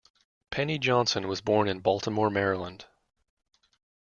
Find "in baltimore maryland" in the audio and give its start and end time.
1.67-2.87